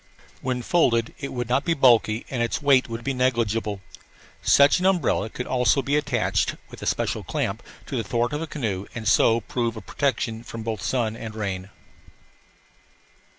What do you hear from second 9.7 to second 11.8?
a protection from both sun and rain.